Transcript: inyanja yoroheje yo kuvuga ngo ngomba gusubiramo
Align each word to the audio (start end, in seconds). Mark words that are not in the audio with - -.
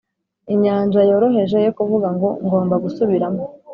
inyanja 0.53 0.99
yoroheje 1.09 1.57
yo 1.65 1.71
kuvuga 1.77 2.07
ngo 2.15 2.29
ngomba 2.45 2.75
gusubiramo 2.83 3.43